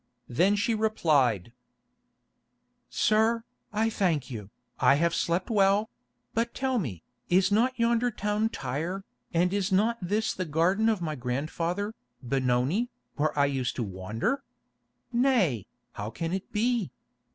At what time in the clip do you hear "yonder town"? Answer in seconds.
7.77-8.49